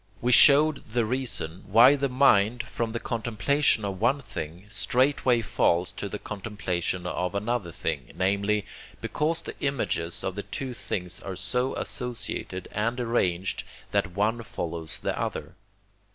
[0.19, 5.91] we showed the reason, why the mind, from the contemplation of one thing, straightway falls
[5.91, 8.65] to the contemplation of another thing, namely,
[8.99, 14.97] because the images of the two things are so associated and arranged, that one follows
[15.01, 15.53] the other.